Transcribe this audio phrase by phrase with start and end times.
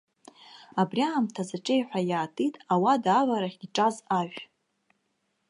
[0.81, 4.39] Абри аамҭаз аҿеҩҳәа иаатит ауада аварахь иҿаз ашә.